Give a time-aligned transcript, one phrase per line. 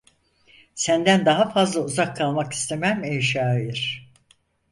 [0.75, 4.09] Senden daha fazla uzak kalmak istemem ey şair!